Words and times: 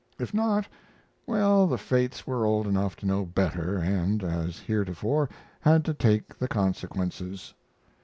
If 0.17 0.33
not 0.33 0.67
well, 1.27 1.67
the 1.67 1.77
fates 1.77 2.25
were 2.25 2.43
old 2.43 2.65
enough 2.65 2.95
to 2.95 3.05
know 3.05 3.23
better, 3.23 3.77
and, 3.77 4.23
as 4.23 4.57
heretofore, 4.57 5.29
had 5.59 5.85
to 5.85 5.93
take 5.93 6.35
the 6.39 6.47
consequences. 6.47 7.53